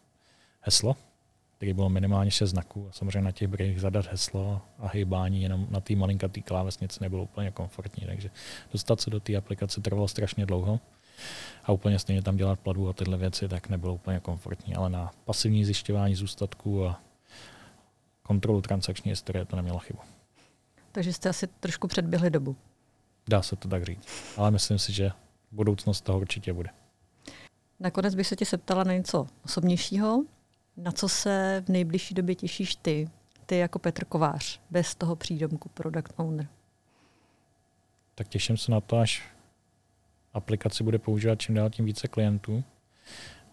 heslo, 0.61 0.96
který 1.57 1.72
bylo 1.72 1.88
minimálně 1.88 2.31
6 2.31 2.50
znaků 2.50 2.87
a 2.90 2.92
samozřejmě 2.92 3.20
na 3.20 3.33
těch 3.33 3.48
brýlích 3.48 3.81
zadat 3.81 4.07
heslo 4.11 4.61
a 4.78 4.88
hýbání 4.88 5.42
jenom 5.42 5.66
na 5.70 5.81
té 5.81 5.96
malinkatý 5.96 6.42
klávesnici 6.42 6.98
nebylo 7.00 7.22
úplně 7.22 7.50
komfortní, 7.50 8.07
takže 8.07 8.31
dostat 8.72 9.00
se 9.00 9.11
do 9.11 9.20
té 9.20 9.37
aplikace 9.37 9.81
trvalo 9.81 10.09
strašně 10.09 10.46
dlouho 10.46 10.81
a 11.64 11.72
úplně 11.72 11.98
stejně 11.98 12.22
tam 12.22 12.37
dělat 12.37 12.61
platbu 12.61 12.88
a 12.88 12.92
tyhle 12.92 13.16
věci, 13.16 13.48
tak 13.48 13.68
nebylo 13.68 13.94
úplně 13.94 14.20
komfortní, 14.20 14.74
ale 14.74 14.90
na 14.90 15.11
pasivní 15.24 15.64
zjišťování 15.64 16.14
zůstatků 16.14 16.87
a 16.87 17.00
kontrolu 18.22 18.61
transakční 18.62 19.11
historie 19.11 19.44
to 19.44 19.57
nemělo 19.57 19.78
chybu. 19.78 19.98
Takže 20.92 21.12
jste 21.12 21.28
asi 21.28 21.46
trošku 21.46 21.88
předběhli 21.88 22.31
dobu. 22.31 22.57
Dá 23.28 23.42
se 23.42 23.57
to 23.57 23.68
tak 23.68 23.85
říct, 23.85 24.09
ale 24.37 24.50
myslím 24.50 24.78
si, 24.78 24.92
že 24.92 25.11
budoucnost 25.52 26.00
toho 26.00 26.18
určitě 26.18 26.52
bude. 26.52 26.70
Nakonec 27.81 28.14
bych 28.14 28.26
se 28.26 28.37
tě 28.37 28.44
septala 28.44 28.85
na 28.85 28.92
něco 28.92 29.26
osobnějšího. 29.44 30.24
Na 30.76 30.92
co 30.92 31.09
se 31.09 31.62
v 31.66 31.68
nejbližší 31.68 32.14
době 32.14 32.35
těšíš 32.35 32.76
ty, 32.76 33.11
ty 33.46 33.59
jako 33.59 33.78
Petr 33.78 34.04
Kovář, 34.04 34.61
bez 34.70 34.94
toho 34.94 35.16
přídomku 35.16 35.68
Product 35.68 36.12
Owner? 36.16 36.48
Tak 38.14 38.28
těším 38.28 38.57
se 38.57 38.72
na 38.72 38.81
to, 38.81 38.98
až 38.98 39.22
aplikaci 40.38 40.85
bude 40.85 40.98
používat 40.98 41.40
čím 41.40 41.55
dál 41.55 41.70
tím 41.70 41.85
více 41.85 42.09
klientů. 42.09 42.64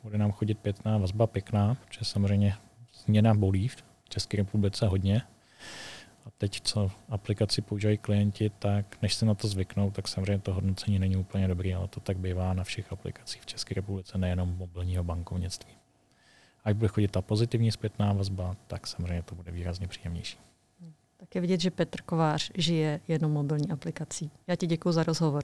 Bude 0.03 0.17
nám 0.17 0.31
chodit 0.31 0.59
pěkná 0.59 0.97
vazba, 0.97 1.27
pěkná, 1.27 1.75
protože 1.75 2.05
samozřejmě 2.05 2.53
změna 3.05 3.33
bolí 3.33 3.67
v 3.67 3.83
České 4.09 4.37
republice 4.37 4.87
hodně. 4.87 5.21
A 6.25 6.29
teď, 6.37 6.61
co 6.61 6.91
aplikaci 7.09 7.61
používají 7.61 7.97
klienti, 7.97 8.51
tak 8.59 9.01
než 9.01 9.13
se 9.13 9.25
na 9.25 9.33
to 9.33 9.47
zvyknou, 9.47 9.91
tak 9.91 10.07
samozřejmě 10.07 10.39
to 10.39 10.53
hodnocení 10.53 10.99
není 10.99 11.17
úplně 11.17 11.47
dobrý, 11.47 11.73
ale 11.73 11.87
to 11.87 11.99
tak 11.99 12.17
bývá 12.17 12.53
na 12.53 12.63
všech 12.63 12.91
aplikacích 12.91 13.41
v 13.41 13.45
České 13.45 13.75
republice, 13.75 14.17
nejenom 14.17 14.57
mobilního 14.57 15.03
bankovnictví. 15.03 15.73
A 16.63 16.69
jak 16.69 16.77
bude 16.77 16.87
chodit 16.87 17.11
ta 17.11 17.21
pozitivní 17.21 17.71
zpětná 17.71 18.13
vazba, 18.13 18.55
tak 18.67 18.87
samozřejmě 18.87 19.23
to 19.23 19.35
bude 19.35 19.51
výrazně 19.51 19.87
příjemnější. 19.87 20.37
Tak 21.17 21.35
je 21.35 21.41
vidět, 21.41 21.61
že 21.61 21.71
Petr 21.71 22.01
Kovář 22.01 22.51
žije 22.57 22.99
jednou 23.07 23.29
mobilní 23.29 23.71
aplikací. 23.71 24.31
Já 24.47 24.55
ti 24.55 24.67
děkuji 24.67 24.91
za 24.91 25.03
rozhovor. 25.03 25.43